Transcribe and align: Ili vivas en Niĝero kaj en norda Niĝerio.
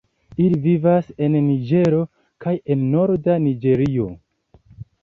Ili 0.43 0.55
vivas 0.63 1.11
en 1.27 1.35
Niĝero 1.49 2.01
kaj 2.47 2.57
en 2.77 2.83
norda 2.97 3.41
Niĝerio. 3.47 4.13